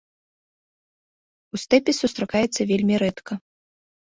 [1.55, 3.33] У стэпе сустракаецца вельмі рэдка.